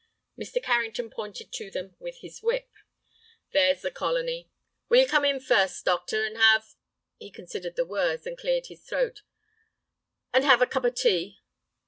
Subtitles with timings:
[0.35, 0.59] Mr.
[0.63, 2.71] Carrington pointed to them with his whip.
[3.51, 4.49] "There's the colony.
[4.89, 6.73] Will you come in first, doctor, and have—"
[7.17, 11.37] he reconsidered the words and cleared his throat—"and have—a cup of tea?"